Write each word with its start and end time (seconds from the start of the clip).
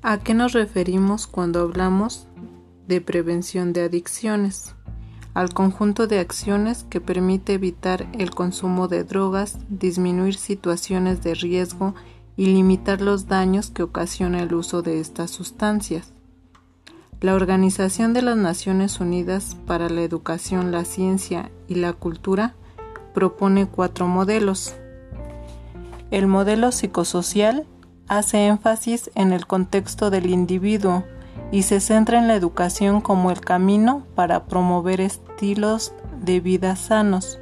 ¿A 0.00 0.18
qué 0.18 0.32
nos 0.32 0.52
referimos 0.52 1.26
cuando 1.26 1.60
hablamos 1.60 2.28
de 2.86 3.00
prevención 3.00 3.72
de 3.72 3.82
adicciones? 3.82 4.76
Al 5.34 5.52
conjunto 5.52 6.06
de 6.06 6.20
acciones 6.20 6.84
que 6.88 7.00
permite 7.00 7.54
evitar 7.54 8.06
el 8.16 8.30
consumo 8.30 8.86
de 8.86 9.02
drogas, 9.02 9.58
disminuir 9.68 10.36
situaciones 10.36 11.22
de 11.24 11.34
riesgo 11.34 11.96
y 12.36 12.46
limitar 12.46 13.00
los 13.00 13.26
daños 13.26 13.70
que 13.70 13.82
ocasiona 13.82 14.40
el 14.40 14.54
uso 14.54 14.82
de 14.82 15.00
estas 15.00 15.32
sustancias. 15.32 16.12
La 17.20 17.34
Organización 17.34 18.12
de 18.12 18.22
las 18.22 18.36
Naciones 18.36 19.00
Unidas 19.00 19.56
para 19.66 19.90
la 19.90 20.02
Educación, 20.02 20.70
la 20.70 20.84
Ciencia 20.84 21.50
y 21.66 21.74
la 21.74 21.92
Cultura 21.92 22.54
propone 23.14 23.66
cuatro 23.66 24.06
modelos. 24.06 24.76
El 26.12 26.28
modelo 26.28 26.70
psicosocial 26.70 27.66
hace 28.08 28.46
énfasis 28.46 29.10
en 29.14 29.32
el 29.32 29.46
contexto 29.46 30.10
del 30.10 30.30
individuo 30.30 31.04
y 31.52 31.62
se 31.62 31.80
centra 31.80 32.18
en 32.18 32.28
la 32.28 32.34
educación 32.34 33.00
como 33.00 33.30
el 33.30 33.40
camino 33.40 34.04
para 34.14 34.44
promover 34.44 35.00
estilos 35.00 35.92
de 36.20 36.40
vida 36.40 36.76
sanos. 36.76 37.38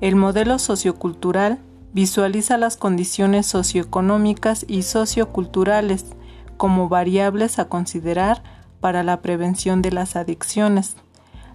El 0.00 0.16
modelo 0.16 0.58
sociocultural 0.58 1.58
visualiza 1.92 2.58
las 2.58 2.76
condiciones 2.76 3.46
socioeconómicas 3.46 4.66
y 4.68 4.82
socioculturales 4.82 6.04
como 6.56 6.88
variables 6.88 7.58
a 7.58 7.66
considerar 7.66 8.42
para 8.80 9.02
la 9.02 9.22
prevención 9.22 9.80
de 9.80 9.92
las 9.92 10.16
adicciones. 10.16 10.96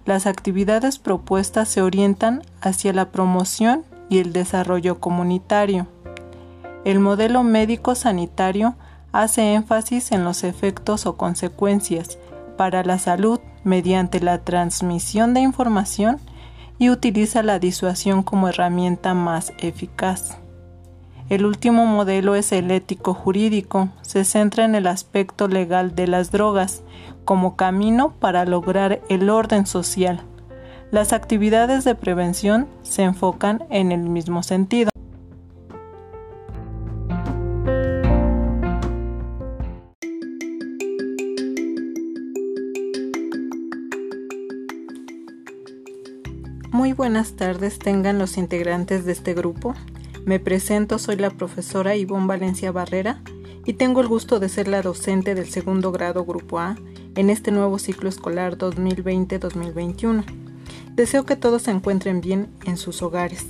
Las 0.04 0.26
actividades 0.26 0.98
propuestas 0.98 1.68
se 1.68 1.82
orientan 1.82 2.42
hacia 2.60 2.92
la 2.92 3.10
promoción 3.10 3.84
y 4.08 4.18
el 4.18 4.32
desarrollo 4.32 4.98
comunitario. 4.98 5.86
El 6.84 6.98
modelo 6.98 7.44
médico-sanitario 7.44 8.74
hace 9.12 9.54
énfasis 9.54 10.10
en 10.10 10.24
los 10.24 10.42
efectos 10.42 11.06
o 11.06 11.16
consecuencias 11.16 12.18
para 12.56 12.82
la 12.82 12.98
salud 12.98 13.38
mediante 13.62 14.20
la 14.20 14.38
transmisión 14.38 15.32
de 15.32 15.40
información 15.40 16.18
y 16.78 16.90
utiliza 16.90 17.44
la 17.44 17.60
disuasión 17.60 18.24
como 18.24 18.48
herramienta 18.48 19.14
más 19.14 19.52
eficaz. 19.58 20.38
El 21.28 21.46
último 21.46 21.86
modelo 21.86 22.34
es 22.34 22.50
el 22.50 22.70
ético 22.70 23.14
jurídico, 23.14 23.88
se 24.02 24.24
centra 24.24 24.64
en 24.64 24.74
el 24.74 24.88
aspecto 24.88 25.46
legal 25.46 25.94
de 25.94 26.08
las 26.08 26.32
drogas 26.32 26.82
como 27.24 27.54
camino 27.54 28.12
para 28.18 28.44
lograr 28.44 29.00
el 29.08 29.30
orden 29.30 29.66
social. 29.66 30.22
Las 30.90 31.12
actividades 31.12 31.84
de 31.84 31.94
prevención 31.94 32.66
se 32.82 33.04
enfocan 33.04 33.64
en 33.70 33.92
el 33.92 34.00
mismo 34.00 34.42
sentido. 34.42 34.91
Muy 46.72 46.94
buenas 46.94 47.34
tardes 47.34 47.78
tengan 47.78 48.18
los 48.18 48.38
integrantes 48.38 49.04
de 49.04 49.12
este 49.12 49.34
grupo. 49.34 49.74
Me 50.24 50.40
presento, 50.40 50.98
soy 50.98 51.16
la 51.16 51.28
profesora 51.28 51.96
Ivonne 51.96 52.26
Valencia 52.26 52.72
Barrera 52.72 53.20
y 53.66 53.74
tengo 53.74 54.00
el 54.00 54.08
gusto 54.08 54.40
de 54.40 54.48
ser 54.48 54.68
la 54.68 54.80
docente 54.80 55.34
del 55.34 55.50
segundo 55.50 55.92
grado 55.92 56.24
Grupo 56.24 56.60
A 56.60 56.78
en 57.14 57.28
este 57.28 57.50
nuevo 57.50 57.78
ciclo 57.78 58.08
escolar 58.08 58.56
2020-2021. 58.56 60.24
Deseo 60.94 61.26
que 61.26 61.36
todos 61.36 61.60
se 61.60 61.72
encuentren 61.72 62.22
bien 62.22 62.48
en 62.64 62.78
sus 62.78 63.02
hogares 63.02 63.48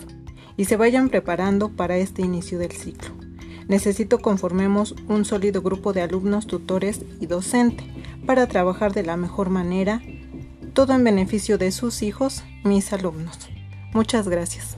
y 0.56 0.65
se 0.65 0.77
vayan 0.77 1.09
preparando 1.09 1.69
para 1.69 1.98
este 1.98 2.23
inicio 2.23 2.59
del 2.59 2.73
ciclo. 2.73 3.15
Necesito 3.69 4.19
conformemos 4.19 4.97
un 5.06 5.25
sólido 5.25 5.62
grupo 5.62 5.93
de 5.93 6.03
alumnos, 6.03 6.48
tutores 6.48 7.03
y 7.20 7.27
docente 7.27 7.84
para 8.27 8.48
trabajar 8.48 8.93
de 8.93 9.05
la 9.05 9.17
mejor 9.17 9.48
manera, 9.48 10.03
todo 10.72 10.94
en 10.94 11.05
beneficio 11.05 11.59
de 11.59 11.72
sus 11.72 12.03
hijos, 12.03 12.44
mis 12.65 12.93
alumnos. 12.93 13.38
Muchas 13.93 14.28
gracias. 14.28 14.77